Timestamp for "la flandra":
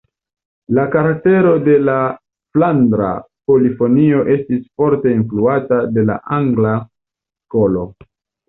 1.89-3.11